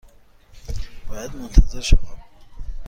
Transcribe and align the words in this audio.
باید 1.07 1.35
منتظر 1.35 1.81
شوم؟ 1.81 1.99